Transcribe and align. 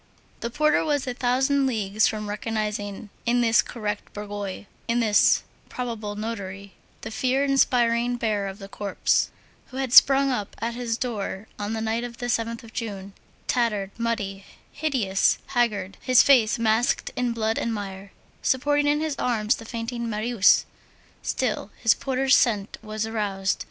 The 0.39 0.49
porter 0.49 0.83
was 0.83 1.05
a 1.05 1.13
thousand 1.13 1.67
leagues 1.67 2.07
from 2.07 2.27
recognizing 2.27 3.11
in 3.27 3.41
this 3.41 3.61
correct 3.61 4.11
bourgeois, 4.13 4.63
in 4.87 4.99
this 4.99 5.43
probable 5.69 6.15
notary, 6.15 6.73
the 7.01 7.11
fear 7.11 7.43
inspiring 7.45 8.15
bearer 8.15 8.47
of 8.47 8.57
the 8.57 8.67
corpse, 8.67 9.29
who 9.67 9.77
had 9.77 9.93
sprung 9.93 10.31
up 10.31 10.55
at 10.59 10.73
his 10.73 10.97
door 10.97 11.47
on 11.59 11.73
the 11.73 11.81
night 11.81 12.03
of 12.03 12.17
the 12.17 12.25
7th 12.25 12.63
of 12.63 12.73
June, 12.73 13.13
tattered, 13.45 13.91
muddy, 13.95 14.43
hideous, 14.71 15.37
haggard, 15.45 15.97
his 16.01 16.23
face 16.23 16.57
masked 16.57 17.11
in 17.15 17.31
blood 17.31 17.59
and 17.59 17.71
mire, 17.71 18.11
supporting 18.41 18.87
in 18.87 19.01
his 19.01 19.15
arms 19.19 19.57
the 19.57 19.65
fainting 19.65 20.09
Marius; 20.09 20.65
still, 21.21 21.69
his 21.79 21.93
porter's 21.93 22.35
scent 22.35 22.79
was 22.81 23.05
aroused. 23.05 23.59